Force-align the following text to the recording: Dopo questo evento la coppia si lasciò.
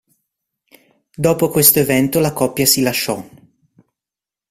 Dopo 1.15 1.49
questo 1.49 1.77
evento 1.77 2.19
la 2.19 2.33
coppia 2.33 2.65
si 2.65 2.81
lasciò. 2.81 3.23